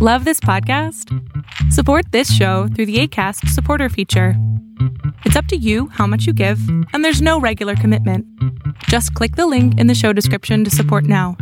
Love 0.00 0.24
this 0.24 0.38
podcast? 0.38 1.12
Support 1.72 2.12
this 2.12 2.32
show 2.32 2.68
through 2.68 2.86
the 2.86 3.00
ACAST 3.02 3.48
supporter 3.48 3.88
feature. 3.88 4.34
It's 5.24 5.34
up 5.34 5.46
to 5.46 5.56
you 5.56 5.88
how 5.88 6.06
much 6.06 6.24
you 6.24 6.32
give, 6.32 6.60
and 6.92 7.04
there's 7.04 7.20
no 7.20 7.40
regular 7.40 7.74
commitment. 7.74 8.24
Just 8.84 9.12
click 9.14 9.34
the 9.34 9.48
link 9.48 9.76
in 9.76 9.88
the 9.88 9.96
show 9.96 10.12
description 10.12 10.62
to 10.62 10.70
support 10.70 11.02
now. 11.02 11.36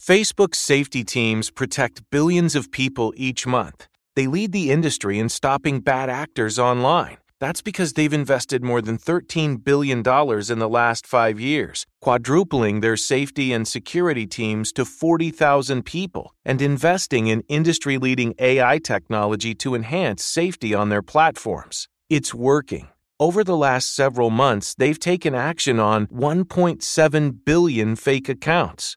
Facebook's 0.00 0.56
safety 0.56 1.04
teams 1.04 1.50
protect 1.50 2.00
billions 2.08 2.54
of 2.54 2.70
people 2.70 3.12
each 3.18 3.46
month. 3.46 3.86
They 4.16 4.26
lead 4.26 4.52
the 4.52 4.70
industry 4.70 5.18
in 5.18 5.28
stopping 5.28 5.80
bad 5.80 6.08
actors 6.08 6.58
online. 6.58 7.18
That's 7.40 7.62
because 7.62 7.94
they've 7.94 8.12
invested 8.12 8.62
more 8.62 8.82
than 8.82 8.98
$13 8.98 9.64
billion 9.64 10.00
in 10.00 10.58
the 10.58 10.68
last 10.68 11.06
five 11.06 11.40
years, 11.40 11.86
quadrupling 12.02 12.80
their 12.80 12.98
safety 12.98 13.54
and 13.54 13.66
security 13.66 14.26
teams 14.26 14.72
to 14.72 14.84
40,000 14.84 15.82
people, 15.86 16.34
and 16.44 16.60
investing 16.60 17.28
in 17.28 17.42
industry 17.48 17.96
leading 17.96 18.34
AI 18.38 18.78
technology 18.78 19.54
to 19.54 19.74
enhance 19.74 20.22
safety 20.22 20.74
on 20.74 20.90
their 20.90 21.02
platforms. 21.02 21.88
It's 22.10 22.34
working. 22.34 22.88
Over 23.18 23.42
the 23.42 23.56
last 23.56 23.94
several 23.94 24.30
months, 24.30 24.74
they've 24.74 24.98
taken 24.98 25.34
action 25.34 25.78
on 25.78 26.06
1.7 26.08 27.44
billion 27.44 27.96
fake 27.96 28.28
accounts, 28.28 28.96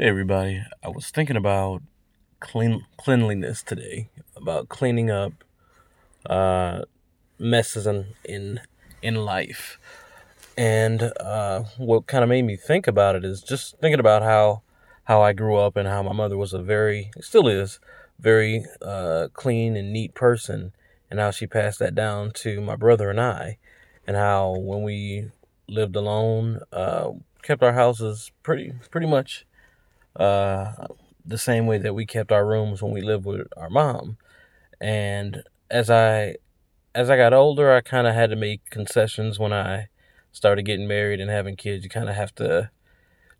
Hey 0.00 0.10
everybody, 0.10 0.62
I 0.80 0.90
was 0.90 1.10
thinking 1.10 1.34
about 1.34 1.82
clean 2.38 2.86
cleanliness 2.98 3.64
today, 3.64 4.10
about 4.36 4.68
cleaning 4.68 5.10
up 5.10 5.32
uh, 6.24 6.82
messes 7.36 7.84
in 7.84 8.14
in 8.24 8.60
in 9.02 9.16
life, 9.16 9.76
and 10.56 11.10
uh, 11.18 11.64
what 11.78 12.06
kind 12.06 12.22
of 12.22 12.28
made 12.30 12.42
me 12.42 12.54
think 12.54 12.86
about 12.86 13.16
it 13.16 13.24
is 13.24 13.42
just 13.42 13.76
thinking 13.80 13.98
about 13.98 14.22
how 14.22 14.62
how 15.06 15.20
I 15.20 15.32
grew 15.32 15.56
up 15.56 15.76
and 15.76 15.88
how 15.88 16.04
my 16.04 16.12
mother 16.12 16.36
was 16.36 16.52
a 16.52 16.62
very 16.62 17.10
still 17.20 17.48
is 17.48 17.80
very 18.20 18.66
uh, 18.80 19.26
clean 19.32 19.76
and 19.76 19.92
neat 19.92 20.14
person, 20.14 20.74
and 21.10 21.18
how 21.18 21.32
she 21.32 21.48
passed 21.48 21.80
that 21.80 21.96
down 21.96 22.30
to 22.34 22.60
my 22.60 22.76
brother 22.76 23.10
and 23.10 23.20
I, 23.20 23.58
and 24.06 24.16
how 24.16 24.52
when 24.58 24.84
we 24.84 25.32
lived 25.66 25.96
alone, 25.96 26.60
uh, 26.72 27.10
kept 27.42 27.64
our 27.64 27.72
houses 27.72 28.30
pretty 28.44 28.74
pretty 28.92 29.08
much 29.08 29.44
uh, 30.18 30.72
the 31.24 31.38
same 31.38 31.66
way 31.66 31.78
that 31.78 31.94
we 31.94 32.06
kept 32.06 32.32
our 32.32 32.46
rooms 32.46 32.82
when 32.82 32.92
we 32.92 33.02
lived 33.02 33.24
with 33.26 33.46
our 33.56 33.70
mom. 33.70 34.16
And 34.80 35.42
as 35.70 35.90
I 35.90 36.36
as 36.94 37.10
I 37.10 37.16
got 37.16 37.34
older, 37.34 37.72
I 37.72 37.80
kind 37.80 38.06
of 38.06 38.14
had 38.14 38.30
to 38.30 38.36
make 38.36 38.70
concessions 38.70 39.38
when 39.38 39.52
I 39.52 39.88
started 40.32 40.64
getting 40.64 40.88
married 40.88 41.20
and 41.20 41.30
having 41.30 41.56
kids. 41.56 41.84
You 41.84 41.90
kind 41.90 42.08
of 42.08 42.16
have 42.16 42.34
to 42.36 42.70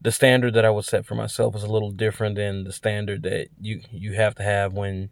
the 0.00 0.12
standard 0.12 0.54
that 0.54 0.64
I 0.64 0.70
would 0.70 0.84
set 0.84 1.06
for 1.06 1.14
myself 1.14 1.54
was 1.54 1.64
a 1.64 1.72
little 1.72 1.90
different 1.90 2.36
than 2.36 2.64
the 2.64 2.72
standard 2.72 3.22
that 3.24 3.48
you 3.60 3.82
you 3.90 4.14
have 4.14 4.34
to 4.36 4.42
have 4.42 4.72
when 4.72 5.10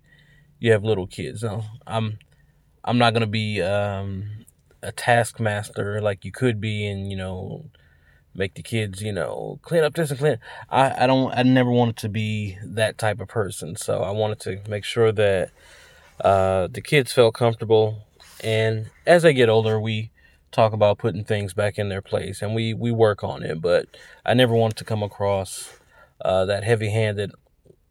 you 0.60 0.72
have 0.72 0.84
little 0.84 1.06
kids. 1.06 1.43
Now, 1.43 1.65
I'm 1.87 2.19
I'm 2.84 2.99
not 2.99 3.15
gonna 3.15 3.26
be 3.26 3.62
um, 3.62 4.47
a 4.82 4.93
taskmaster 4.93 6.00
like 6.00 6.25
you 6.25 6.32
could 6.32 6.60
be, 6.60 6.87
and 6.87 7.10
you 7.10 7.16
know 7.16 7.66
make 8.36 8.54
the 8.54 8.62
kids, 8.62 9.02
you 9.02 9.12
know, 9.12 9.58
clean 9.62 9.84
up 9.84 9.94
this 9.94 10.10
and 10.10 10.19
clean. 10.19 10.38
I, 10.70 11.04
I 11.04 11.06
don't, 11.06 11.32
I 11.36 11.42
never 11.42 11.70
wanted 11.70 11.97
to 11.98 12.08
be 12.08 12.58
that 12.62 12.98
type 12.98 13.20
of 13.20 13.28
person. 13.28 13.76
So 13.76 14.02
I 14.02 14.10
wanted 14.10 14.41
to 14.41 14.70
make 14.70 14.84
sure 14.84 15.12
that 15.12 15.50
uh, 16.20 16.69
the 16.69 16.80
kids 16.80 17.12
felt 17.12 17.34
comfortable. 17.34 18.06
And 18.42 18.91
as 19.06 19.22
they 19.22 19.32
get 19.32 19.48
older, 19.48 19.80
we 19.80 20.10
talk 20.52 20.72
about 20.72 20.98
putting 20.98 21.25
things 21.25 21.54
back 21.54 21.78
in 21.78 21.88
their 21.88 22.02
place 22.02 22.42
and 22.42 22.54
we, 22.54 22.72
we 22.72 22.91
work 22.91 23.22
on 23.25 23.42
it. 23.42 23.60
But 23.60 23.86
I 24.25 24.34
never 24.34 24.54
wanted 24.54 24.76
to 24.78 24.84
come 24.84 25.02
across 25.02 25.78
uh, 26.25 26.44
that 26.46 26.64
heavy 26.64 26.91
handed 26.91 27.32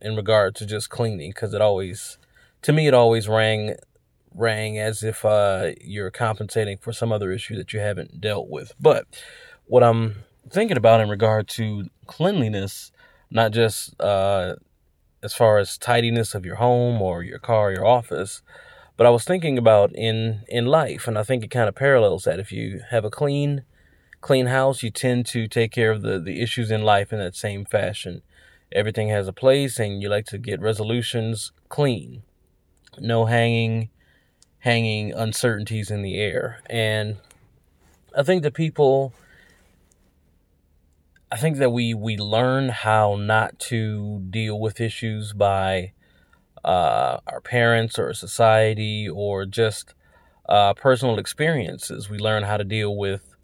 in 0.01 0.16
regard 0.16 0.55
to 0.55 0.66
just 0.66 0.89
cleaning 0.89 1.31
because 1.31 1.53
it 1.53 1.61
always, 1.61 2.17
to 2.63 2.73
me, 2.73 2.88
it 2.88 2.94
always 2.94 3.28
rang 3.28 3.75
rang 4.35 4.78
as 4.78 5.01
if 5.01 5.23
uh, 5.23 5.72
you're 5.81 6.11
compensating 6.11 6.78
for 6.78 6.91
some 6.91 7.11
other 7.11 7.31
issue 7.31 7.55
that 7.55 7.73
you 7.73 7.79
haven't 7.79 8.19
dealt 8.19 8.50
with. 8.50 8.73
But 8.79 9.07
what 9.66 9.84
I'm 9.84 10.23
thinking 10.50 10.78
about 10.78 11.01
in 11.01 11.09
regard 11.09 11.47
to 11.50 11.89
cleanliness, 12.07 12.91
not 13.29 13.51
just 13.51 14.00
uh, 14.00 14.56
as 15.23 15.33
far 15.33 15.57
as 15.57 15.78
tidiness 15.78 16.35
of 16.35 16.45
your 16.45 16.56
home 16.56 17.01
or 17.01 17.23
your 17.23 17.39
car, 17.39 17.69
or 17.69 17.72
your 17.72 17.85
office, 17.85 18.41
but 18.97 19.05
I 19.05 19.09
was 19.09 19.25
thinking 19.25 19.57
about 19.57 19.91
in 19.94 20.44
in 20.47 20.66
life, 20.66 21.07
and 21.07 21.17
I 21.17 21.23
think 21.23 21.44
it 21.44 21.51
kind 21.51 21.67
of 21.67 21.75
parallels 21.75 22.23
that. 22.23 22.39
If 22.39 22.51
you 22.51 22.81
have 22.91 23.03
a 23.03 23.09
clean 23.09 23.63
clean 24.22 24.47
house, 24.47 24.84
you 24.84 24.89
tend 24.89 25.25
to 25.28 25.47
take 25.47 25.72
care 25.72 25.91
of 25.91 26.01
the 26.01 26.19
the 26.19 26.41
issues 26.41 26.72
in 26.72 26.84
life 26.84 27.11
in 27.11 27.19
that 27.19 27.35
same 27.35 27.66
fashion. 27.66 28.22
Everything 28.72 29.09
has 29.09 29.28
a 29.28 29.34
place, 29.34 29.79
and 29.79 30.01
you 30.01 30.09
like 30.09 30.25
to 30.28 30.38
get 30.38 30.61
resolutions 30.61 31.51
clean, 31.69 32.23
no 33.00 33.25
hanging 33.25 33.89
hanging 34.59 35.13
uncertainties 35.13 35.91
in 35.91 36.01
the 36.01 36.17
air, 36.17 36.61
and 36.69 37.17
I 38.17 38.23
think 38.23 38.44
that 38.44 38.53
people 38.53 39.13
I 41.35 41.38
think 41.38 41.57
that 41.57 41.72
we 41.72 41.94
we 41.94 42.16
learn 42.16 42.69
how 42.69 43.18
not 43.18 43.59
to 43.68 44.22
deal 44.29 44.57
with 44.57 44.79
issues 44.79 45.34
by 45.34 45.91
uh, 46.63 47.18
our 47.28 47.41
parents 47.41 48.00
or 48.00 48.13
society 48.13 49.09
or 49.09 49.46
just 49.46 49.94
uh, 50.47 50.73
personal 50.75 51.19
experiences. 51.19 52.09
We 52.09 52.19
learn 52.19 52.44
how 52.44 52.56
to 52.56 52.63
deal 52.63 52.96
with 52.96 53.35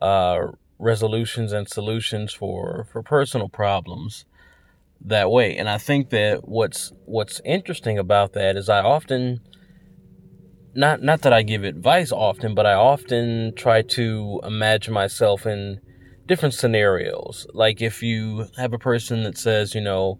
uh, 0.00 0.46
resolutions 0.78 1.52
and 1.52 1.68
solutions 1.68 2.32
for 2.32 2.86
for 2.90 3.02
personal 3.02 3.50
problems 3.50 4.24
that 4.98 5.30
way. 5.30 5.58
And 5.58 5.68
I 5.68 5.76
think 5.76 6.08
that 6.08 6.48
what's 6.48 6.94
what's 7.04 7.42
interesting 7.44 7.98
about 7.98 8.32
that 8.32 8.56
is 8.56 8.70
I 8.70 8.80
often 8.80 9.40
not 10.74 11.02
not 11.02 11.20
that 11.20 11.34
I 11.34 11.42
give 11.42 11.64
advice 11.64 12.12
often, 12.12 12.54
but 12.54 12.64
I 12.64 12.72
often 12.72 13.52
try 13.56 13.82
to 13.82 14.40
imagine 14.42 14.94
myself 14.94 15.44
in 15.44 15.82
different 16.26 16.54
scenarios. 16.54 17.46
Like 17.52 17.80
if 17.80 18.02
you 18.02 18.48
have 18.56 18.72
a 18.72 18.78
person 18.78 19.22
that 19.22 19.38
says, 19.38 19.74
you 19.74 19.80
know, 19.80 20.18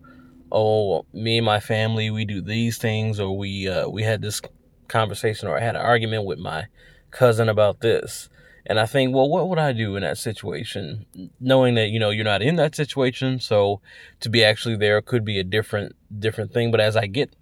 oh, 0.51 1.05
me 1.13 1.39
and 1.39 1.47
my 1.47 1.61
family, 1.61 2.11
we 2.11 2.25
do 2.25 2.41
these 2.41 2.79
things, 2.79 3.21
or 3.21 3.37
we 3.37 3.69
uh, 3.69 3.89
we 3.89 4.03
had 4.03 4.23
this 4.23 4.41
conversation, 4.89 5.49
or 5.49 5.59
I 5.59 5.61
had 5.61 5.77
an 5.77 5.83
argument 5.83 6.25
with 6.25 6.39
my 6.39 6.67
cousin 7.11 7.49
about 7.49 7.81
this. 7.81 8.29
And 8.69 8.81
I 8.81 8.87
think, 8.87 9.15
well, 9.15 9.29
what 9.29 9.49
would 9.49 9.61
I 9.61 9.73
do 9.73 9.95
in 9.95 10.03
that 10.03 10.19
situation? 10.19 11.07
Knowing 11.39 11.77
that, 11.77 11.91
you 11.91 12.01
know, 12.01 12.11
you're 12.11 12.25
not 12.25 12.43
in 12.43 12.57
that 12.57 12.75
situation. 12.75 13.39
So 13.39 13.81
to 14.19 14.29
be 14.29 14.43
actually 14.43 14.77
there 14.77 15.01
could 15.01 15.25
be 15.25 15.39
a 15.39 15.45
different, 15.45 15.95
different 16.19 16.53
thing. 16.53 16.73
But 16.73 16.81
as 16.81 16.97
I 16.97 17.07
get, 17.07 17.37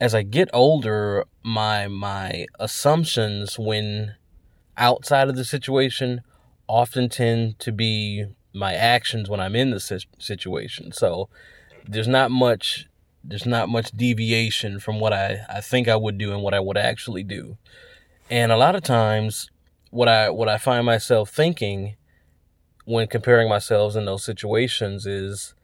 as 0.00 0.14
I 0.14 0.22
get 0.22 0.48
older, 0.54 1.26
my, 1.42 1.86
my 1.88 2.46
assumptions 2.58 3.58
when 3.58 4.14
outside 4.78 5.28
of 5.28 5.36
the 5.36 5.44
situation 5.44 6.22
often 6.68 7.08
tend 7.08 7.58
to 7.60 7.72
be 7.72 8.26
my 8.52 8.74
actions 8.74 9.28
when 9.28 9.40
I'm 9.40 9.56
in 9.56 9.70
the 9.70 10.04
situation. 10.18 10.92
So 10.92 11.28
there's 11.86 12.08
not 12.08 12.30
much 12.30 12.86
there's 13.26 13.46
not 13.46 13.70
much 13.70 13.90
deviation 13.92 14.78
from 14.78 15.00
what 15.00 15.14
I, 15.14 15.40
I 15.48 15.62
think 15.62 15.88
I 15.88 15.96
would 15.96 16.18
do 16.18 16.32
and 16.32 16.42
what 16.42 16.52
I 16.52 16.60
would 16.60 16.76
actually 16.76 17.22
do. 17.22 17.56
And 18.30 18.52
a 18.52 18.56
lot 18.56 18.74
of 18.74 18.82
times 18.82 19.50
what 19.90 20.08
I 20.08 20.30
what 20.30 20.48
I 20.48 20.58
find 20.58 20.84
myself 20.84 21.30
thinking 21.30 21.96
when 22.84 23.06
comparing 23.06 23.48
myself 23.48 23.96
in 23.96 24.04
those 24.04 24.24
situations 24.24 25.06
is 25.06 25.54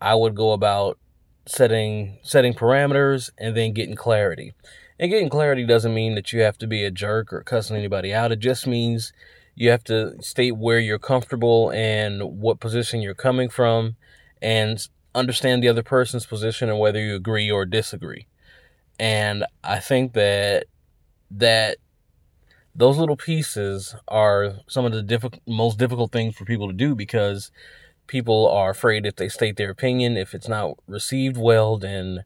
I 0.00 0.14
would 0.14 0.34
go 0.34 0.52
about 0.52 0.98
setting 1.46 2.18
setting 2.22 2.54
parameters 2.54 3.30
and 3.38 3.56
then 3.56 3.72
getting 3.72 3.96
clarity. 3.96 4.52
And 4.98 5.10
getting 5.10 5.28
clarity 5.28 5.66
doesn't 5.66 5.94
mean 5.94 6.14
that 6.14 6.32
you 6.32 6.42
have 6.42 6.58
to 6.58 6.66
be 6.66 6.84
a 6.84 6.90
jerk 6.90 7.32
or 7.32 7.42
cussing 7.42 7.76
anybody 7.76 8.12
out. 8.14 8.30
It 8.30 8.38
just 8.38 8.66
means 8.66 9.12
you 9.54 9.70
have 9.70 9.84
to 9.84 10.20
state 10.22 10.56
where 10.56 10.78
you're 10.78 10.98
comfortable 10.98 11.70
and 11.70 12.22
what 12.40 12.60
position 12.60 13.00
you're 13.00 13.14
coming 13.14 13.48
from 13.48 13.96
and 14.42 14.88
understand 15.14 15.62
the 15.62 15.68
other 15.68 15.82
person's 15.82 16.26
position 16.26 16.68
and 16.68 16.78
whether 16.78 17.00
you 17.00 17.14
agree 17.14 17.50
or 17.50 17.64
disagree. 17.64 18.26
And 18.98 19.44
I 19.62 19.80
think 19.80 20.12
that 20.14 20.66
that 21.30 21.78
those 22.74 22.98
little 22.98 23.16
pieces 23.16 23.94
are 24.08 24.54
some 24.66 24.84
of 24.84 24.92
the 24.92 25.02
difficult, 25.02 25.42
most 25.46 25.78
difficult 25.78 26.10
things 26.10 26.34
for 26.34 26.44
people 26.44 26.66
to 26.68 26.74
do 26.74 26.94
because 26.94 27.52
people 28.06 28.48
are 28.48 28.70
afraid 28.70 29.06
if 29.06 29.16
they 29.16 29.28
state 29.28 29.56
their 29.56 29.70
opinion, 29.70 30.16
if 30.16 30.34
it's 30.34 30.48
not 30.48 30.78
received 30.86 31.36
well, 31.36 31.78
then 31.78 32.24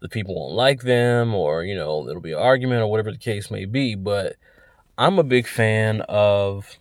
the 0.00 0.08
people 0.08 0.34
won't 0.34 0.54
like 0.54 0.82
them, 0.82 1.34
or 1.34 1.62
you 1.64 1.74
know, 1.74 2.08
it'll 2.08 2.22
be 2.22 2.32
an 2.32 2.38
argument, 2.38 2.80
or 2.80 2.86
whatever 2.86 3.12
the 3.12 3.18
case 3.18 3.50
may 3.50 3.66
be. 3.66 3.94
But 3.94 4.36
I'm 4.98 5.18
a 5.18 5.24
big 5.24 5.46
fan 5.46 6.02
of 6.08 6.78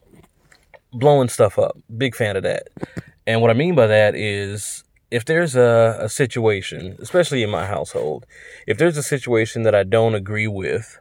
blowing 0.91 1.29
stuff 1.29 1.57
up. 1.57 1.77
Big 1.97 2.15
fan 2.15 2.35
of 2.35 2.43
that. 2.43 2.67
And 3.27 3.41
what 3.41 3.51
I 3.51 3.53
mean 3.53 3.75
by 3.75 3.87
that 3.87 4.15
is 4.15 4.83
if 5.11 5.25
there's 5.25 5.55
a, 5.55 5.97
a 5.99 6.09
situation, 6.09 6.95
especially 6.99 7.43
in 7.43 7.49
my 7.49 7.65
household, 7.65 8.25
if 8.67 8.77
there's 8.77 8.97
a 8.97 9.03
situation 9.03 9.63
that 9.63 9.75
I 9.75 9.83
don't 9.83 10.15
agree 10.15 10.47
with, 10.47 10.99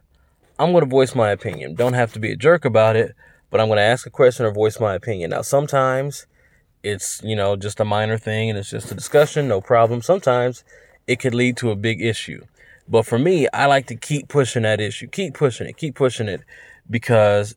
I'm 0.59 0.73
going 0.73 0.85
to 0.85 0.91
voice 0.91 1.15
my 1.15 1.31
opinion. 1.31 1.75
Don't 1.75 1.93
have 1.93 2.13
to 2.15 2.19
be 2.19 2.33
a 2.33 2.37
jerk 2.37 2.65
about 2.65 2.97
it, 2.97 3.15
but 3.51 3.61
I'm 3.61 3.69
going 3.69 3.79
to 3.79 3.83
ask 3.83 4.07
a 4.07 4.11
question 4.11 4.47
or 4.47 4.53
voice 4.53 4.81
my 4.81 4.95
opinion. 4.95 5.31
Now, 5.31 5.43
sometimes 5.43 6.27
it's, 6.83 7.23
you 7.23 7.37
know, 7.37 7.57
just 7.57 7.81
a 7.81 7.85
minor 7.85 8.19
thing 8.19 8.51
and 8.51 8.59
it's 8.59 8.71
just 8.71 8.91
a 8.91 8.95
discussion, 8.95 9.49
no 9.49 9.61
problem. 9.61 10.03
Sometimes 10.03 10.65
it 11.07 11.21
could 11.21 11.35
lead 11.35 11.57
to 11.59 11.71
a 11.71 11.77
big 11.77 12.03
issue. 12.03 12.45
But 12.89 13.05
for 13.05 13.19
me, 13.19 13.47
I 13.53 13.67
like 13.67 13.87
to 13.89 13.95
keep 13.97 14.29
pushing 14.29 14.63
that 14.63 14.81
issue, 14.81 15.09
keep 15.09 15.35
pushing 15.35 15.67
it, 15.67 15.77
keep 15.77 15.95
pushing 15.95 16.29
it 16.29 16.41
because 16.91 17.57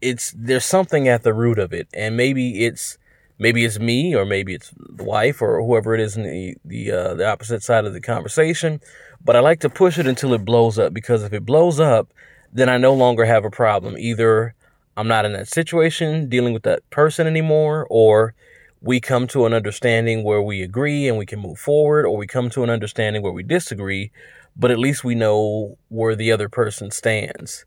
it's, 0.00 0.34
there's 0.36 0.64
something 0.64 1.08
at 1.08 1.22
the 1.22 1.34
root 1.34 1.58
of 1.58 1.72
it. 1.72 1.88
And 1.94 2.16
maybe 2.16 2.64
it's, 2.64 2.98
maybe 3.38 3.64
it's 3.64 3.78
me 3.78 4.14
or 4.14 4.24
maybe 4.24 4.54
it's 4.54 4.72
the 4.76 5.04
wife 5.04 5.40
or 5.42 5.62
whoever 5.62 5.94
it 5.94 6.00
is 6.00 6.16
in 6.16 6.24
the, 6.24 6.56
the, 6.64 6.90
uh, 6.90 7.14
the 7.14 7.28
opposite 7.28 7.62
side 7.62 7.84
of 7.84 7.92
the 7.92 8.00
conversation 8.00 8.80
but 9.24 9.36
I 9.36 9.40
like 9.40 9.60
to 9.60 9.70
push 9.70 9.98
it 9.98 10.06
until 10.06 10.34
it 10.34 10.44
blows 10.44 10.78
up 10.78 10.92
because 10.92 11.22
if 11.22 11.32
it 11.32 11.46
blows 11.46 11.78
up, 11.78 12.12
then 12.52 12.68
I 12.68 12.76
no 12.76 12.92
longer 12.92 13.24
have 13.24 13.44
a 13.44 13.50
problem. 13.50 13.96
Either 13.96 14.54
I'm 14.96 15.08
not 15.08 15.24
in 15.24 15.32
that 15.32 15.48
situation 15.48 16.28
dealing 16.28 16.52
with 16.52 16.64
that 16.64 16.88
person 16.90 17.26
anymore, 17.26 17.86
or 17.88 18.34
we 18.80 19.00
come 19.00 19.26
to 19.28 19.46
an 19.46 19.54
understanding 19.54 20.24
where 20.24 20.42
we 20.42 20.62
agree 20.62 21.08
and 21.08 21.16
we 21.18 21.26
can 21.26 21.38
move 21.38 21.58
forward, 21.58 22.04
or 22.04 22.16
we 22.16 22.26
come 22.26 22.50
to 22.50 22.64
an 22.64 22.70
understanding 22.70 23.22
where 23.22 23.32
we 23.32 23.42
disagree, 23.42 24.10
but 24.56 24.70
at 24.70 24.78
least 24.78 25.04
we 25.04 25.14
know 25.14 25.78
where 25.88 26.16
the 26.16 26.32
other 26.32 26.48
person 26.48 26.90
stands. 26.90 27.64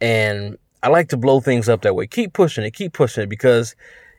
And 0.00 0.58
I 0.82 0.88
like 0.88 1.08
to 1.08 1.16
blow 1.16 1.40
things 1.40 1.68
up 1.68 1.82
that 1.82 1.94
way. 1.94 2.06
Keep 2.06 2.32
pushing 2.32 2.64
it, 2.64 2.72
keep 2.72 2.92
pushing 2.92 3.22
it 3.24 3.28
because 3.28 3.74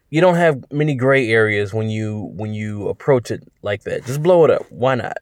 you 0.10 0.22
don't 0.22 0.36
have 0.36 0.63
many 0.72 0.95
gray 0.95 1.30
areas 1.30 1.74
when 1.74 1.89
you 1.89 2.31
when 2.36 2.54
you 2.54 2.88
approach 2.88 3.31
it 3.31 3.44
like 3.62 3.83
that. 3.83 4.06
Just 4.06 4.24
blow 4.24 4.45
it 4.45 4.51
up. 4.51 4.66
Why 4.69 4.95
not? 4.95 5.18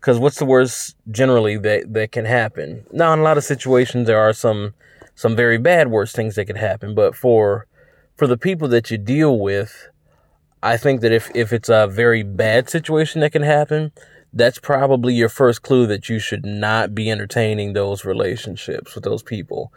Because 0.00 0.18
what's 0.18 0.38
the 0.38 0.44
worst 0.44 0.96
generally 1.10 1.56
that, 1.58 1.92
that 1.92 2.10
can 2.10 2.24
happen? 2.24 2.84
Now, 2.92 3.12
in 3.12 3.20
a 3.20 3.22
lot 3.22 3.38
of 3.38 3.44
situations, 3.44 4.06
there 4.06 4.18
are 4.18 4.32
some 4.32 4.74
some 5.14 5.36
very 5.36 5.58
bad 5.58 5.88
worst 5.88 6.16
things 6.16 6.34
that 6.34 6.46
could 6.46 6.56
happen. 6.56 6.94
But 6.94 7.14
for 7.14 7.66
for 8.16 8.26
the 8.26 8.36
people 8.36 8.68
that 8.68 8.90
you 8.90 8.98
deal 8.98 9.38
with, 9.38 9.88
I 10.62 10.76
think 10.76 11.00
that 11.02 11.12
if 11.12 11.30
if 11.34 11.52
it's 11.52 11.68
a 11.68 11.86
very 11.86 12.22
bad 12.22 12.68
situation 12.68 13.20
that 13.20 13.32
can 13.32 13.42
happen, 13.42 13.92
that's 14.32 14.58
probably 14.58 15.14
your 15.14 15.28
first 15.28 15.62
clue 15.62 15.86
that 15.86 16.08
you 16.08 16.18
should 16.18 16.44
not 16.44 16.94
be 16.94 17.10
entertaining 17.10 17.72
those 17.72 18.04
relationships 18.04 18.94
with 18.94 19.04
those 19.04 19.22
people 19.22 19.72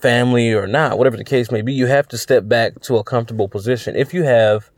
family 0.00 0.52
or 0.52 0.66
not, 0.66 0.98
whatever 0.98 1.16
the 1.16 1.24
case 1.24 1.50
may 1.50 1.62
be, 1.62 1.72
you 1.72 1.86
have 1.86 2.08
to 2.08 2.18
step 2.18 2.48
back 2.48 2.80
to 2.80 2.96
a 2.96 3.04
comfortable 3.04 3.48
position. 3.48 3.94
If 3.94 4.14
you 4.14 4.24
have 4.24 4.70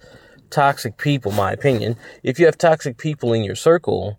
toxic 0.51 0.99
people, 0.99 1.33
my 1.33 1.53
opinion, 1.53 1.97
if 2.23 2.39
you 2.39 2.47
have 2.47 2.59
toxic 2.59 2.99
people 2.99 3.33
in 3.33 3.45
your 3.45 3.55
circle, 3.55 4.19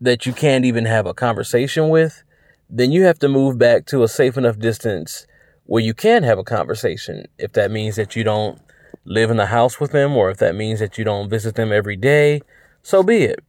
that 0.00 0.24
you 0.24 0.32
can't 0.32 0.64
even 0.64 0.86
have 0.86 1.06
a 1.06 1.12
conversation 1.12 1.88
with, 1.90 2.22
then 2.70 2.92
you 2.92 3.02
have 3.02 3.18
to 3.18 3.28
move 3.28 3.58
back 3.58 3.84
to 3.86 4.02
a 4.02 4.08
safe 4.08 4.38
enough 4.38 4.58
distance 4.58 5.26
where 5.66 5.82
you 5.82 5.92
can 5.92 6.22
have 6.22 6.38
a 6.38 6.44
conversation. 6.44 7.26
If 7.38 7.52
that 7.52 7.70
means 7.70 7.96
that 7.96 8.16
you 8.16 8.24
don't 8.24 8.58
live 9.04 9.30
in 9.30 9.36
the 9.36 9.46
house 9.46 9.78
with 9.78 9.92
them 9.92 10.16
or 10.16 10.30
if 10.30 10.38
that 10.38 10.54
means 10.54 10.80
that 10.80 10.96
you 10.96 11.04
don't 11.04 11.28
visit 11.28 11.54
them 11.54 11.72
every 11.72 11.96
day, 11.96 12.40
so 12.82 13.02
be 13.02 13.24
it. 13.24 13.44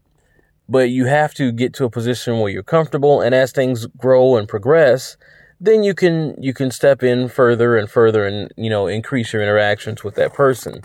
But 0.72 0.90
you 0.90 1.06
have 1.06 1.34
to 1.34 1.52
get 1.52 1.74
to 1.76 1.84
a 1.84 1.90
position 1.90 2.40
where 2.40 2.50
you're 2.50 2.64
comfortable 2.64 3.20
and 3.20 3.36
as 3.36 3.52
things 3.52 3.88
grow 3.98 4.38
and 4.38 4.48
progress, 4.48 5.18
then 5.60 5.84
you 5.84 5.94
can 5.94 6.42
you 6.42 6.54
can 6.54 6.72
step 6.72 7.04
in 7.04 7.28
further 7.28 7.78
and 7.78 7.90
further 7.90 8.26
and 8.26 8.54
you 8.56 8.70
know 8.70 8.88
increase 8.88 9.34
your 9.34 9.44
interactions 9.44 10.02
with 10.02 10.16
that 10.16 10.34
person. 10.34 10.82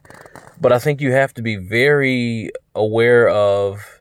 But 0.60 0.72
I 0.72 0.80
think 0.80 1.00
you 1.00 1.12
have 1.12 1.32
to 1.34 1.42
be 1.42 1.54
very 1.54 2.50
aware 2.74 3.28
of 3.28 4.00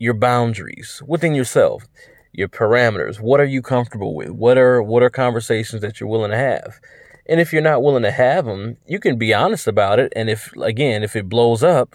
your 0.00 0.14
boundaries 0.14 1.00
within 1.06 1.34
yourself, 1.36 1.86
your 2.32 2.48
parameters. 2.48 3.20
What 3.20 3.38
are 3.38 3.44
you 3.44 3.62
comfortable 3.62 4.16
with? 4.16 4.30
What 4.30 4.58
are 4.58 4.82
what 4.82 5.04
are 5.04 5.10
conversations 5.10 5.80
that 5.82 6.00
you're 6.00 6.08
willing 6.08 6.32
to 6.32 6.36
have? 6.36 6.80
And 7.26 7.38
if 7.38 7.52
you're 7.52 7.62
not 7.62 7.84
willing 7.84 8.02
to 8.02 8.10
have 8.10 8.46
them, 8.46 8.78
you 8.88 8.98
can 8.98 9.16
be 9.16 9.32
honest 9.32 9.68
about 9.68 10.00
it. 10.00 10.12
And 10.16 10.28
if 10.28 10.52
again, 10.56 11.04
if 11.04 11.14
it 11.14 11.28
blows 11.28 11.62
up, 11.62 11.94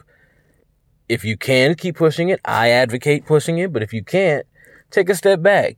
if 1.07 1.23
you 1.23 1.37
can 1.37 1.75
keep 1.75 1.97
pushing 1.97 2.29
it, 2.29 2.39
I 2.45 2.69
advocate 2.69 3.25
pushing 3.25 3.57
it. 3.57 3.71
But 3.71 3.83
if 3.83 3.93
you 3.93 4.03
can't, 4.03 4.45
take 4.91 5.09
a 5.09 5.15
step 5.15 5.41
back. 5.41 5.77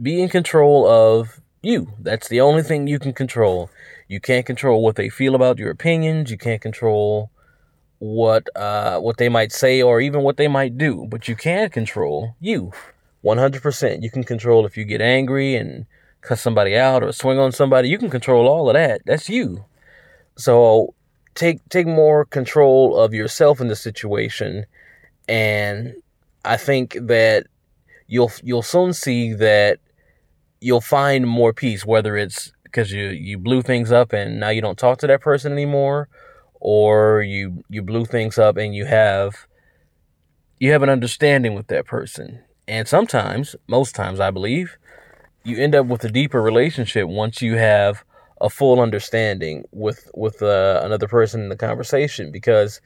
Be 0.00 0.22
in 0.22 0.28
control 0.28 0.86
of 0.86 1.40
you. 1.62 1.92
That's 2.00 2.28
the 2.28 2.40
only 2.40 2.62
thing 2.62 2.86
you 2.86 2.98
can 2.98 3.12
control. 3.12 3.70
You 4.08 4.20
can't 4.20 4.46
control 4.46 4.82
what 4.82 4.96
they 4.96 5.08
feel 5.08 5.34
about 5.34 5.58
your 5.58 5.70
opinions. 5.70 6.30
You 6.30 6.38
can't 6.38 6.60
control 6.60 7.30
what 7.98 8.48
uh, 8.54 8.98
what 9.00 9.16
they 9.16 9.28
might 9.28 9.52
say 9.52 9.80
or 9.80 10.00
even 10.00 10.22
what 10.22 10.36
they 10.36 10.48
might 10.48 10.76
do, 10.76 11.06
but 11.08 11.26
you 11.26 11.36
can 11.36 11.70
control 11.70 12.36
you 12.40 12.72
100%. 13.24 14.02
You 14.02 14.10
can 14.10 14.24
control 14.24 14.66
if 14.66 14.76
you 14.76 14.84
get 14.84 15.00
angry 15.00 15.54
and 15.54 15.86
cut 16.20 16.38
somebody 16.38 16.76
out 16.76 17.02
or 17.02 17.12
swing 17.12 17.38
on 17.38 17.52
somebody. 17.52 17.88
You 17.88 17.98
can 17.98 18.10
control 18.10 18.46
all 18.46 18.68
of 18.68 18.74
that. 18.74 19.00
That's 19.06 19.28
you. 19.28 19.64
So 20.36 20.94
take 21.34 21.66
take 21.68 21.86
more 21.86 22.24
control 22.24 22.98
of 22.98 23.14
yourself 23.14 23.60
in 23.60 23.68
the 23.68 23.76
situation, 23.76 24.66
and 25.28 25.94
I 26.44 26.56
think 26.56 26.96
that 27.00 27.46
you'll 28.06 28.32
you'll 28.42 28.62
soon 28.62 28.92
see 28.92 29.32
that 29.34 29.78
you'll 30.60 30.80
find 30.80 31.26
more 31.26 31.52
peace. 31.52 31.84
Whether 31.84 32.16
it's 32.16 32.52
because 32.64 32.92
you 32.92 33.06
you 33.08 33.38
blew 33.38 33.62
things 33.62 33.92
up 33.92 34.12
and 34.12 34.40
now 34.40 34.48
you 34.48 34.60
don't 34.60 34.78
talk 34.78 34.98
to 34.98 35.06
that 35.06 35.20
person 35.20 35.52
anymore 35.52 36.08
or 36.60 37.22
you 37.22 37.62
you 37.68 37.82
blew 37.82 38.04
things 38.04 38.38
up 38.38 38.56
and 38.56 38.74
you 38.74 38.86
have 38.86 39.46
you 40.58 40.72
have 40.72 40.82
an 40.82 40.88
understanding 40.88 41.54
with 41.54 41.66
that 41.68 41.86
person. 41.86 42.40
And 42.66 42.88
sometimes, 42.88 43.54
most 43.68 43.94
times 43.94 44.18
I 44.18 44.30
believe, 44.30 44.78
you 45.44 45.58
end 45.58 45.74
up 45.74 45.86
with 45.86 46.02
a 46.04 46.10
deeper 46.10 46.40
relationship 46.40 47.06
once 47.06 47.42
you 47.42 47.56
have 47.56 48.02
a 48.40 48.50
full 48.50 48.80
understanding 48.80 49.64
with 49.72 50.10
with 50.14 50.42
uh, 50.42 50.80
another 50.84 51.08
person 51.08 51.42
in 51.42 51.48
the 51.48 51.56
conversation 51.56 52.30
because 52.30 52.80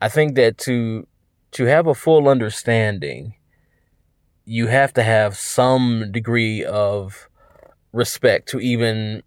I 0.00 0.08
think 0.08 0.34
that 0.36 0.58
to 0.58 1.06
to 1.52 1.64
have 1.64 1.86
a 1.86 1.94
full 1.94 2.28
understanding 2.28 3.34
you 4.44 4.66
have 4.66 4.92
to 4.94 5.02
have 5.02 5.36
some 5.36 6.10
degree 6.12 6.64
of 6.64 7.28
respect 7.92 8.48
to 8.50 8.60
even 8.60 9.22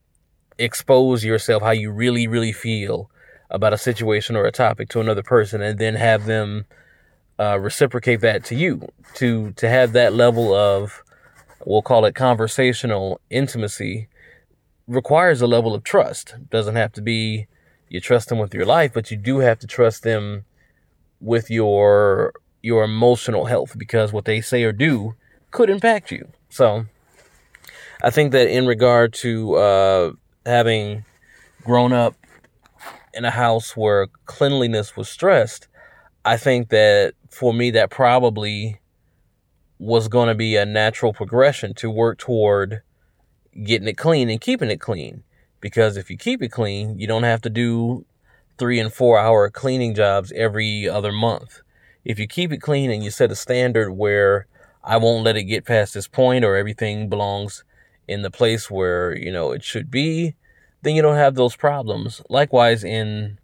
expose 0.59 1.23
yourself 1.23 1.63
how 1.63 1.71
you 1.71 1.91
really 1.91 2.27
really 2.27 2.51
feel 2.51 3.09
about 3.49 3.73
a 3.73 3.77
situation 3.77 4.35
or 4.35 4.45
a 4.45 4.51
topic 4.51 4.89
to 4.89 4.99
another 4.99 5.23
person 5.23 5.61
and 5.61 5.79
then 5.79 5.95
have 5.95 6.25
them 6.25 6.65
uh, 7.39 7.59
reciprocate 7.59 8.21
that 8.21 8.43
to 8.45 8.55
you. 8.55 8.87
To 9.15 9.51
to 9.53 9.69
have 9.69 9.93
that 9.93 10.13
level 10.13 10.53
of 10.53 11.03
we'll 11.65 11.81
call 11.81 12.05
it 12.05 12.15
conversational 12.15 13.19
intimacy 13.29 14.07
requires 14.87 15.41
a 15.41 15.47
level 15.47 15.73
of 15.73 15.83
trust. 15.83 16.35
Doesn't 16.49 16.75
have 16.75 16.93
to 16.93 17.01
be 17.01 17.47
you 17.89 18.01
trust 18.01 18.27
them 18.29 18.37
with 18.37 18.53
your 18.53 18.65
life 18.65 18.93
but 18.93 19.11
you 19.11 19.17
do 19.17 19.39
have 19.39 19.59
to 19.59 19.67
trust 19.67 20.03
them 20.03 20.43
with 21.21 21.49
your 21.49 22.33
your 22.61 22.83
emotional 22.83 23.45
health 23.45 23.77
because 23.77 24.11
what 24.11 24.25
they 24.25 24.41
say 24.41 24.63
or 24.63 24.73
do 24.73 25.15
could 25.51 25.69
impact 25.69 26.11
you. 26.11 26.27
So 26.49 26.85
i 28.03 28.09
think 28.09 28.31
that 28.31 28.47
in 28.49 28.67
regard 28.67 29.13
to 29.13 29.55
uh, 29.55 30.11
having 30.45 31.03
grown 31.63 31.91
up 31.91 32.15
in 33.13 33.25
a 33.25 33.31
house 33.31 33.75
where 33.75 34.07
cleanliness 34.25 34.95
was 34.95 35.09
stressed, 35.09 35.67
I 36.23 36.37
think 36.37 36.69
that 36.69 37.13
for 37.29 37.53
me, 37.53 37.71
that 37.71 37.89
probably 37.89 38.79
was 39.79 40.07
going 40.07 40.27
to 40.27 40.35
be 40.35 40.55
a 40.55 40.65
natural 40.65 41.13
progression 41.13 41.73
to 41.75 41.89
work 41.89 42.19
toward 42.19 42.81
getting 43.63 43.87
it 43.87 43.97
clean 43.97 44.29
and 44.29 44.41
keeping 44.41 44.69
it 44.69 44.81
clean. 44.81 45.23
Because 45.59 45.97
if 45.97 46.09
you 46.09 46.17
keep 46.17 46.41
it 46.41 46.51
clean, 46.51 46.99
you 46.99 47.07
don't 47.07 47.23
have 47.23 47.41
to 47.41 47.49
do 47.49 48.05
three 48.57 48.79
and 48.79 48.93
four 48.93 49.17
hour 49.17 49.49
cleaning 49.49 49.95
jobs 49.95 50.31
every 50.35 50.87
other 50.87 51.11
month. 51.11 51.61
If 52.05 52.19
you 52.19 52.27
keep 52.27 52.51
it 52.51 52.61
clean 52.61 52.91
and 52.91 53.03
you 53.03 53.11
set 53.11 53.31
a 53.31 53.35
standard 53.35 53.91
where 53.91 54.47
I 54.83 54.97
won't 54.97 55.25
let 55.25 55.35
it 55.35 55.43
get 55.43 55.65
past 55.65 55.93
this 55.93 56.07
point 56.07 56.45
or 56.45 56.55
everything 56.55 57.09
belongs 57.09 57.63
in 58.07 58.21
the 58.21 58.31
place 58.31 58.71
where, 58.71 59.15
you 59.17 59.31
know, 59.31 59.51
it 59.51 59.63
should 59.63 59.91
be, 59.91 60.35
then 60.81 60.95
you 60.95 61.01
don't 61.01 61.15
have 61.15 61.35
those 61.35 61.55
problems. 61.55 62.21
Likewise, 62.29 62.83
in 62.83 63.37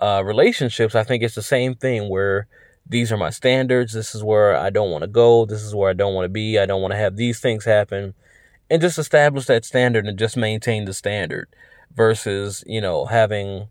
uh, 0.00 0.22
relationships, 0.24 0.94
I 0.94 1.02
think 1.02 1.22
it's 1.22 1.34
the 1.34 1.42
same 1.42 1.74
thing 1.74 2.08
where 2.08 2.46
these 2.88 3.10
are 3.10 3.16
my 3.16 3.30
standards. 3.30 3.92
This 3.92 4.14
is 4.14 4.22
where 4.22 4.54
I 4.54 4.70
don't 4.70 4.92
want 4.92 5.02
to 5.02 5.08
go. 5.08 5.44
This 5.44 5.62
is 5.62 5.74
where 5.74 5.90
I 5.90 5.94
don't 5.94 6.14
want 6.14 6.26
to 6.26 6.30
be. 6.30 6.58
I 6.58 6.66
don't 6.66 6.82
want 6.82 6.92
to 6.92 6.98
have 6.98 7.16
these 7.16 7.40
things 7.40 7.64
happen. 7.64 8.14
And 8.70 8.82
just 8.82 8.98
establish 8.98 9.46
that 9.46 9.64
standard 9.64 10.06
and 10.06 10.18
just 10.18 10.36
maintain 10.36 10.84
the 10.84 10.94
standard 10.94 11.48
versus, 11.94 12.64
you 12.66 12.80
know, 12.80 13.06
having 13.06 13.68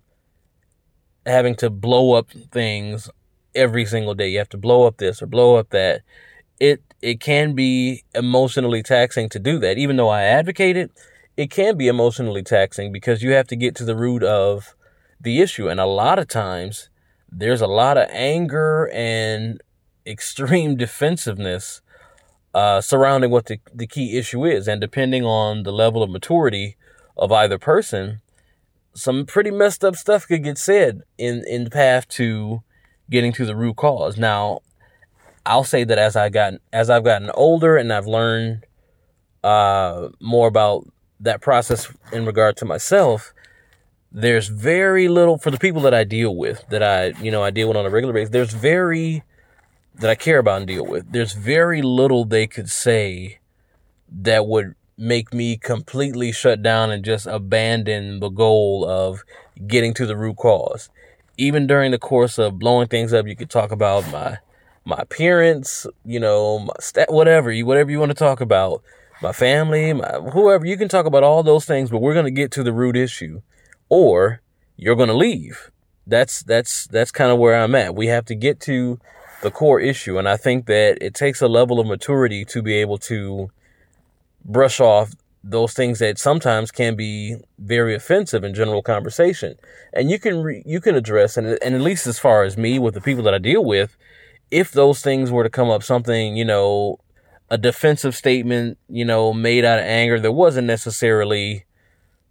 having 1.26 1.56
to 1.56 1.70
blow 1.70 2.14
up 2.14 2.30
things 2.52 3.10
every 3.54 3.86
single 3.86 4.14
day. 4.14 4.30
You 4.30 4.38
have 4.38 4.50
to 4.50 4.58
blow 4.58 4.86
up 4.86 4.98
this 4.98 5.22
or 5.22 5.28
blow 5.28 5.56
up 5.56 5.70
that. 5.70 6.02
It 6.60 6.82
it 7.02 7.20
can 7.20 7.54
be 7.54 8.04
emotionally 8.14 8.82
taxing 8.82 9.30
to 9.30 9.40
do 9.40 9.60
that. 9.60 9.78
Even 9.78 9.98
though 9.98 10.10
I 10.10 10.24
advocate 10.24 10.78
it, 10.78 10.92
it 11.38 11.52
can 11.52 11.78
be 11.78 11.88
emotionally 11.88 12.44
taxing 12.44 12.92
because 12.92 13.22
you 13.22 13.32
have 13.32 13.48
to 13.48 13.56
get 13.56 13.76
to 13.76 13.86
the 13.86 13.96
root 13.96 14.24
of 14.24 14.76
the 15.20 15.42
issue. 15.42 15.68
And 15.68 15.80
a 15.80 15.86
lot 15.86 16.20
of 16.20 16.28
times 16.28 16.90
there's 17.30 17.62
a 17.62 17.68
lot 17.68 17.98
of 17.98 18.08
anger 18.10 18.90
and 18.94 19.62
extreme 20.06 20.76
defensiveness 20.78 21.82
uh, 22.56 22.80
surrounding 22.80 23.30
what 23.30 23.48
the, 23.48 23.60
the 23.74 23.86
key 23.86 24.18
issue 24.18 24.46
is. 24.46 24.66
And 24.66 24.80
depending 24.80 25.26
on 25.26 25.64
the 25.64 25.74
level 25.74 26.02
of 26.02 26.10
maturity 26.10 26.78
of 27.18 27.30
either 27.30 27.60
person, 27.60 28.22
some 28.94 29.26
pretty 29.26 29.52
messed 29.52 29.84
up 29.84 29.98
stuff 29.98 30.26
could 30.26 30.46
get 30.46 30.58
said 30.58 31.02
in, 31.18 31.44
in 31.48 31.66
the 31.66 31.70
path 31.70 32.08
to 32.08 32.64
getting 33.10 33.34
to 33.34 33.46
the 33.46 33.58
root 33.58 33.76
cause. 33.76 34.18
Now, 34.18 34.62
I'll 35.46 35.66
say 35.66 35.84
that 35.84 35.98
as 36.00 36.16
I 36.16 36.30
got 36.30 36.54
as 36.72 36.90
I've 36.90 37.04
gotten 37.04 37.30
older 37.32 37.76
and 37.76 37.92
I've 37.92 38.08
learned 38.08 38.66
uh, 39.44 40.08
more 40.22 40.48
about 40.48 40.88
that 41.20 41.42
process 41.42 41.92
in 42.14 42.26
regard 42.26 42.56
to 42.58 42.66
myself, 42.66 43.34
there's 44.12 44.48
very 44.48 45.10
little 45.10 45.38
for 45.38 45.52
the 45.52 45.60
people 45.60 45.82
that 45.82 45.94
I 45.94 46.06
deal 46.06 46.36
with 46.36 46.66
that 46.70 46.82
I 46.82 47.08
you 47.22 47.32
know 47.32 47.44
I 47.44 47.52
deal 47.52 47.68
with 47.68 47.78
on 47.78 47.86
a 47.86 47.90
regular 47.90 48.14
basis. 48.14 48.32
There's 48.32 48.54
very 48.54 49.24
that 50.00 50.10
I 50.10 50.16
care 50.16 50.40
about 50.40 50.58
and 50.58 50.68
deal 50.68 50.86
with. 50.86 51.12
There's 51.12 51.34
very 51.34 51.82
little 51.82 52.26
they 52.26 52.48
could 52.48 52.70
say 52.70 53.40
that 54.10 54.48
would 54.48 54.76
make 54.98 55.34
me 55.34 55.58
completely 55.58 56.32
shut 56.32 56.62
down 56.62 56.92
and 56.92 57.04
just 57.04 57.28
abandon 57.28 58.20
the 58.20 58.30
goal 58.30 58.86
of 58.88 59.24
getting 59.68 59.94
to 59.96 60.06
the 60.06 60.16
root 60.16 60.38
cause. 60.38 60.90
Even 61.38 61.68
during 61.68 61.92
the 61.92 62.00
course 62.00 62.38
of 62.38 62.60
blowing 62.60 62.88
things 62.88 63.14
up, 63.14 63.28
you 63.28 63.36
could 63.36 63.50
talk 63.50 63.72
about 63.72 64.10
my 64.12 64.40
my 64.86 64.98
appearance, 65.00 65.88
you 66.06 66.20
know, 66.20 66.60
my 66.60 67.06
whatever 67.10 67.52
you 67.52 67.66
whatever 67.66 67.92
you 67.92 68.00
want 68.00 68.12
to 68.12 68.16
talk 68.16 68.40
about, 68.40 68.84
my 69.22 69.34
family, 69.34 69.92
my 69.94 70.12
whoever. 70.32 70.66
You 70.66 70.78
can 70.78 70.88
talk 70.88 71.06
about 71.06 71.24
all 71.24 71.44
those 71.44 71.66
things, 71.66 71.90
but 71.90 72.02
we're 72.02 72.14
gonna 72.14 72.32
get 72.32 72.52
to 72.52 72.64
the 72.64 72.72
root 72.72 72.96
issue, 72.96 73.42
or 73.90 74.42
you're 74.78 74.96
gonna 74.96 75.14
leave. 75.14 75.72
That's 76.08 76.44
that's 76.44 76.88
that's 76.88 77.12
kind 77.12 77.32
of 77.32 77.40
where 77.40 77.56
I'm 77.56 77.76
at. 77.76 77.96
We 77.96 78.08
have 78.08 78.26
to 78.26 78.36
get 78.36 78.60
to 78.62 79.00
the 79.42 79.52
core 79.52 79.80
issue. 79.80 80.18
And 80.18 80.28
I 80.28 80.38
think 80.38 80.66
that 80.68 80.98
it 81.02 81.14
takes 81.14 81.42
a 81.42 81.48
level 81.48 81.80
of 81.80 81.88
maturity 81.88 82.46
to 82.46 82.62
be 82.62 82.76
able 82.76 82.98
to 83.00 83.52
brush 84.44 84.80
off 84.80 85.14
those 85.44 85.74
things 85.74 86.00
that 86.00 86.18
sometimes 86.18 86.72
can 86.72 86.96
be 86.96 87.38
very 87.60 87.94
offensive 87.94 88.44
in 88.44 88.54
general 88.54 88.82
conversation. 88.82 89.56
And 89.94 90.10
you 90.10 90.20
can 90.20 90.42
re- 90.42 90.64
you 90.66 90.82
can 90.82 90.96
address 90.96 91.38
and 91.38 91.60
and 91.62 91.76
at 91.76 91.82
least 91.82 92.08
as 92.08 92.18
far 92.18 92.44
as 92.44 92.58
me 92.58 92.80
with 92.80 92.96
the 92.96 93.02
people 93.02 93.24
that 93.24 93.34
I 93.34 93.38
deal 93.38 93.64
with, 93.64 93.96
if 94.50 94.72
those 94.72 95.02
things 95.02 95.32
were 95.32 95.44
to 95.44 95.50
come 95.50 95.70
up 95.70 95.84
something, 95.84 96.36
you 96.36 96.46
know, 96.46 97.00
a 97.50 97.58
defensive 97.58 98.16
statement, 98.16 98.80
you 98.90 99.06
know, 99.06 99.34
made 99.34 99.66
out 99.66 99.80
of 99.80 99.86
anger 99.86 100.20
that 100.20 100.32
wasn't 100.32 100.68
necessarily 100.68 101.66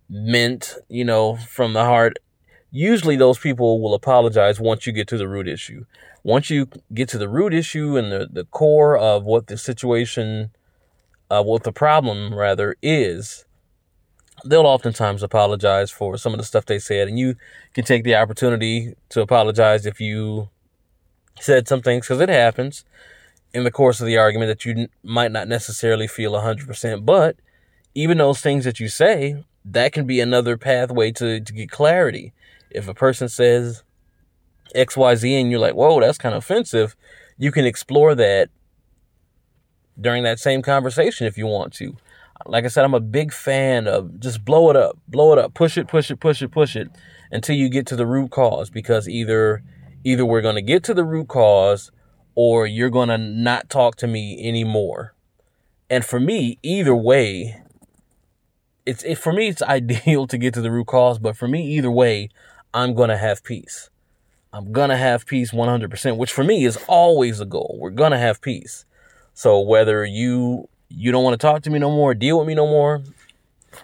meant, 0.09 0.75
you 0.89 1.05
know, 1.05 1.37
from 1.37 1.73
the 1.73 1.85
heart, 1.85 2.19
usually 2.77 3.17
those 3.17 3.39
people 3.39 3.81
will 3.81 3.95
apologize 3.95 4.59
once 4.59 4.87
you 4.87 4.93
get 4.93 5.09
to 5.09 5.17
the 5.17 5.29
root 5.29 5.49
issue 5.49 5.85
once 6.25 6.49
you 6.49 6.67
get 6.93 7.09
to 7.11 7.19
the 7.19 7.29
root 7.29 7.55
issue 7.55 7.97
and 7.97 8.11
the, 8.11 8.27
the 8.33 8.47
core 8.47 8.97
of 8.97 9.25
what 9.25 9.47
the 9.47 9.59
situation, 9.59 10.51
uh, 11.31 11.43
what 11.43 11.63
the 11.63 11.73
problem 11.73 12.35
rather 12.35 12.75
is, 12.83 13.45
they'll 14.45 14.67
oftentimes 14.67 15.23
apologize 15.23 15.91
for 15.91 16.17
some 16.17 16.33
of 16.33 16.39
the 16.39 16.45
stuff 16.45 16.65
they 16.65 16.79
said. 16.79 17.07
And 17.07 17.19
you 17.19 17.37
can 17.75 17.85
take 17.85 18.05
the 18.05 18.17
opportunity 18.17 18.95
to 19.11 19.21
apologize 19.21 19.85
if 19.85 20.01
you 20.01 20.49
said 21.39 21.69
some 21.69 21.83
things, 21.83 22.07
because 22.07 22.23
it 22.23 22.31
happens 22.31 22.87
in 23.53 23.65
the 23.65 23.71
course 23.71 24.01
of 24.01 24.07
the 24.07 24.17
argument 24.17 24.49
that 24.49 24.65
you 24.65 24.89
might 25.03 25.31
not 25.31 25.47
necessarily 25.47 26.07
feel 26.07 26.33
100%. 26.33 27.05
But 27.05 27.37
even 27.95 28.17
those 28.17 28.41
things 28.41 28.65
that 28.65 28.81
you 28.81 28.89
say, 28.89 29.45
that 29.65 29.93
can 29.93 30.07
be 30.07 30.21
another 30.21 30.57
pathway 30.57 31.11
to, 31.13 31.41
to 31.41 31.53
get 31.53 31.71
clarity. 31.71 32.33
If 32.71 32.89
a 32.89 32.95
person 32.95 33.29
says, 33.29 33.83
XYZ 34.75 35.41
and 35.41 35.51
you're 35.51 35.61
like, 35.61 35.75
whoa, 35.75 36.01
that's 36.01 36.19
kind 36.19 36.35
of 36.35 36.43
offensive, 36.43 36.97
you 37.39 37.53
can 37.53 37.65
explore 37.65 38.15
that 38.15 38.51
during 40.01 40.25
that 40.25 40.39
same 40.39 40.63
conversation 40.63 41.27
if 41.27 41.39
you 41.39 41.47
want 41.47 41.73
to. 41.75 41.97
Like 42.47 42.65
I 42.65 42.69
said, 42.69 42.85
I'm 42.85 42.95
a 42.95 43.01
big 43.01 43.33
fan 43.33 43.87
of 43.87 44.19
just 44.21 44.45
blow 44.45 44.69
it 44.71 44.77
up, 44.77 44.99
blow 45.09 45.33
it 45.33 45.39
up, 45.39 45.55
push 45.55 45.79
it, 45.79 45.89
push 45.89 46.11
it, 46.11 46.21
push 46.21 46.43
it, 46.43 46.51
push 46.51 46.77
it 46.77 46.89
until 47.31 47.57
you 47.57 47.69
get 47.69 47.87
to 47.87 47.97
the 47.97 48.07
root 48.07 48.31
cause 48.31 48.71
because 48.71 49.09
either 49.09 49.63
either 50.03 50.27
we're 50.27 50.43
going 50.43 50.57
to 50.57 50.63
get 50.63 50.83
to 50.85 50.95
the 50.95 51.05
root 51.05 51.29
cause 51.29 51.91
or 52.35 52.67
you're 52.67 52.91
going 52.91 53.09
to 53.09 53.17
not 53.17 53.71
talk 53.71 53.97
to 53.97 54.07
me 54.07 54.47
anymore. 54.47 55.15
And 55.89 56.05
for 56.05 56.21
me, 56.21 56.59
either 56.63 56.95
way, 56.95 57.63
it's 58.87 59.03
it, 59.05 59.17
for 59.17 59.33
me 59.33 59.49
it's 59.49 59.63
ideal 59.79 60.27
to 60.27 60.39
get 60.39 60.55
to 60.55 60.61
the 60.61 60.71
root 60.71 60.87
cause, 60.87 61.19
but 61.19 61.37
for 61.37 61.49
me 61.49 61.67
either 61.67 61.91
way, 61.91 62.29
I'm 62.73 62.95
to 62.95 63.17
have 63.17 63.45
peace. 63.45 63.91
I'm 64.53 64.73
gonna 64.73 64.97
have 64.97 65.27
peace 65.27 65.51
100%, 65.51 66.17
which 66.17 66.33
for 66.33 66.45
me 66.45 66.65
is 66.65 66.79
always 66.87 67.41
a 67.41 67.45
goal. 67.45 67.77
We're 67.81 67.91
gonna 67.91 68.19
have 68.19 68.41
peace. 68.41 68.85
So 69.33 69.61
whether 69.61 70.05
you 70.05 70.69
you 70.89 71.11
don't 71.11 71.25
want 71.25 71.35
to 71.39 71.45
talk 71.45 71.63
to 71.63 71.71
me 71.71 71.81
no 71.81 71.91
more, 71.91 72.15
deal 72.15 72.39
with 72.39 72.47
me 72.47 72.55
no 72.55 72.67
more, 72.67 73.03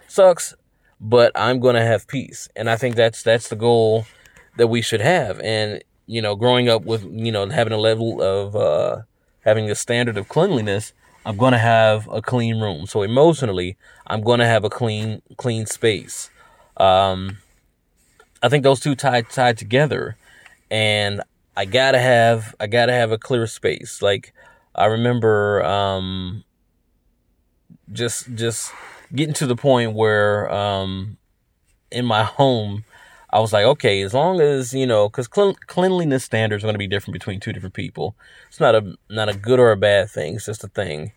sucks, 0.07 0.55
but 1.01 1.33
I'm 1.35 1.59
gonna 1.59 1.85
have 1.85 2.07
peace, 2.07 2.49
and 2.55 2.71
I 2.71 2.77
think 2.77 2.95
that's 2.95 3.23
that's 3.23 3.49
the 3.49 3.57
goal 3.57 4.07
that 4.57 4.69
we 4.69 4.83
should 4.83 5.01
have. 5.01 5.41
And 5.41 5.83
you 6.07 6.23
know, 6.23 6.37
growing 6.37 6.69
up 6.69 6.85
with 6.85 7.05
you 7.05 7.33
know 7.33 7.49
having 7.49 7.73
a 7.73 7.79
level 7.79 8.23
of 8.23 8.55
uh, 8.55 9.03
having 9.41 9.71
a 9.71 9.75
standard 9.75 10.17
of 10.17 10.29
cleanliness, 10.29 10.93
I'm 11.25 11.37
gonna 11.37 11.59
have 11.59 12.09
a 12.11 12.23
clean 12.23 12.61
room. 12.61 12.87
So 12.87 13.03
emotionally, 13.03 13.77
I'm 14.07 14.23
gonna 14.23 14.47
have 14.47 14.65
a 14.65 14.71
clean 14.71 15.23
clean 15.37 15.67
space. 15.67 16.31
Um, 16.77 17.39
I 18.43 18.49
think 18.49 18.65
those 18.65 18.81
two 18.81 18.95
tied 18.95 19.29
tied 19.29 19.59
together 19.59 20.17
and 20.71 21.23
I 21.57 21.65
gotta 21.65 21.99
have 21.99 22.55
I 22.61 22.67
gotta 22.67 22.93
have 22.93 23.13
a 23.13 23.19
clear 23.19 23.47
space. 23.47 24.01
Like 24.01 24.33
I 24.75 24.87
remember 24.87 25.65
um, 25.65 26.45
just 27.93 28.35
just 28.35 28.73
getting 29.15 29.35
to 29.35 29.47
the 29.47 29.57
point 29.57 29.95
where 29.95 30.53
um, 30.53 31.19
in 31.91 32.07
my 32.07 32.25
home 32.25 32.85
I 33.33 33.39
was 33.39 33.53
like, 33.53 33.65
okay, 33.65 34.03
as 34.03 34.13
long 34.13 34.41
as 34.41 34.75
you 34.75 34.87
know, 34.87 35.09
because 35.09 35.29
clean, 35.29 35.55
cleanliness 35.67 36.25
standards 36.25 36.65
are 36.65 36.67
going 36.67 36.75
to 36.75 36.79
be 36.79 36.89
different 36.89 37.13
between 37.13 37.41
two 37.41 37.53
different 37.53 37.75
people. 37.75 38.17
It's 38.49 38.61
not 38.61 38.75
a 38.75 38.97
not 39.09 39.29
a 39.29 39.35
good 39.35 39.61
or 39.61 39.71
a 39.71 39.77
bad 39.77 40.11
thing. 40.11 40.37
It's 40.37 40.47
just 40.47 40.65
a 40.65 40.69
thing. 40.69 41.13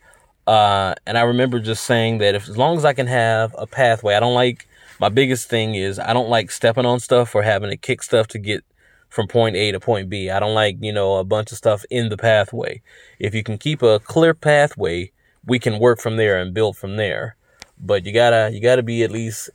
Uh, 0.45 0.93
and 1.07 1.17
I 1.17 1.21
remember 1.21 1.59
just 1.59 1.85
saying 1.85 2.17
that 2.19 2.35
if 2.35 2.49
as 2.49 2.57
long 2.57 2.77
as 2.77 2.85
I 2.85 2.93
can 2.93 3.07
have 3.07 3.55
a 3.57 3.65
pathway, 3.65 4.15
I 4.15 4.19
don't 4.19 4.35
like 4.35 4.67
my 4.99 5.09
biggest 5.09 5.49
thing 5.49 5.75
is 5.75 5.99
I 5.99 6.13
don't 6.13 6.29
like 6.29 6.51
stepping 6.51 6.85
on 6.85 6.99
stuff 6.99 7.33
or 7.33 7.43
having 7.43 7.69
to 7.69 7.77
kick 7.77 8.03
stuff 8.03 8.27
to 8.29 8.39
get 8.39 8.63
from 9.09 9.27
point 9.27 9.55
A 9.55 9.71
to 9.71 9.79
point 9.79 10.09
B. 10.09 10.29
I 10.29 10.39
don't 10.39 10.55
like, 10.55 10.77
you 10.81 10.91
know, 10.91 11.17
a 11.17 11.23
bunch 11.23 11.51
of 11.51 11.57
stuff 11.57 11.85
in 11.89 12.09
the 12.09 12.17
pathway. 12.17 12.81
If 13.19 13.33
you 13.33 13.43
can 13.43 13.57
keep 13.57 13.81
a 13.81 13.99
clear 13.99 14.33
pathway, 14.33 15.11
we 15.45 15.59
can 15.59 15.79
work 15.79 15.99
from 15.99 16.17
there 16.17 16.39
and 16.39 16.53
build 16.53 16.77
from 16.77 16.95
there. 16.95 17.35
But 17.77 18.05
you 18.05 18.13
gotta, 18.13 18.49
you 18.51 18.61
gotta 18.61 18.83
be 18.83 19.03
at 19.03 19.11
least 19.11 19.49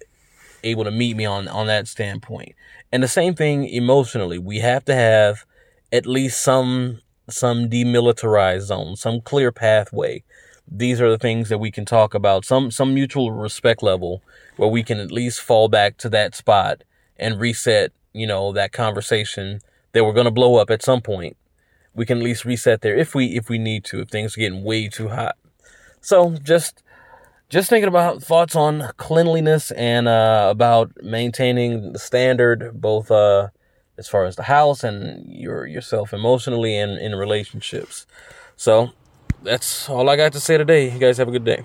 able 0.64 0.84
to 0.84 0.90
meet 0.90 1.16
me 1.16 1.24
on, 1.24 1.48
on 1.48 1.66
that 1.66 1.88
standpoint. 1.88 2.54
And 2.92 3.02
the 3.02 3.08
same 3.08 3.34
thing 3.34 3.66
emotionally. 3.68 4.38
We 4.38 4.58
have 4.58 4.84
to 4.86 4.94
have 4.94 5.44
at 5.92 6.06
least 6.06 6.40
some, 6.40 7.00
some 7.28 7.68
demilitarized 7.68 8.62
zone, 8.62 8.96
some 8.96 9.20
clear 9.20 9.52
pathway. 9.52 10.22
These 10.70 11.00
are 11.00 11.10
the 11.10 11.18
things 11.18 11.48
that 11.48 11.58
we 11.58 11.70
can 11.70 11.84
talk 11.84 12.14
about. 12.14 12.44
Some, 12.44 12.70
some 12.70 12.94
mutual 12.94 13.32
respect 13.32 13.82
level 13.82 14.22
where 14.56 14.68
we 14.68 14.82
can 14.82 14.98
at 14.98 15.12
least 15.12 15.40
fall 15.40 15.68
back 15.68 15.96
to 15.98 16.08
that 16.10 16.34
spot 16.34 16.82
and 17.16 17.40
reset 17.40 17.92
you 18.12 18.26
know, 18.26 18.52
that 18.52 18.72
conversation 18.72 19.60
that 19.92 20.04
we're 20.04 20.12
going 20.12 20.24
to 20.24 20.30
blow 20.30 20.56
up 20.56 20.70
at 20.70 20.82
some 20.82 21.00
point. 21.00 21.36
We 21.94 22.06
can 22.06 22.18
at 22.18 22.24
least 22.24 22.44
reset 22.44 22.80
there 22.80 22.96
if 22.96 23.14
we 23.14 23.36
if 23.36 23.48
we 23.48 23.58
need 23.58 23.84
to 23.84 24.00
if 24.00 24.08
things 24.08 24.36
are 24.36 24.40
getting 24.40 24.64
way 24.64 24.88
too 24.88 25.08
hot. 25.08 25.36
So 26.00 26.36
just 26.42 26.82
just 27.48 27.70
thinking 27.70 27.88
about 27.88 28.22
thoughts 28.22 28.54
on 28.54 28.90
cleanliness 28.96 29.70
and 29.72 30.06
uh, 30.06 30.48
about 30.50 30.92
maintaining 31.02 31.92
the 31.92 31.98
standard 31.98 32.80
both 32.80 33.10
uh, 33.10 33.48
as 33.96 34.08
far 34.08 34.24
as 34.24 34.36
the 34.36 34.44
house 34.44 34.84
and 34.84 35.26
your 35.26 35.66
yourself 35.66 36.12
emotionally 36.12 36.76
and 36.76 36.98
in 36.98 37.14
relationships. 37.14 38.06
So 38.56 38.90
that's 39.42 39.88
all 39.88 40.08
I 40.08 40.16
got 40.16 40.32
to 40.32 40.40
say 40.40 40.58
today. 40.58 40.90
You 40.92 40.98
guys 40.98 41.16
have 41.18 41.28
a 41.28 41.32
good 41.32 41.44
day. 41.44 41.64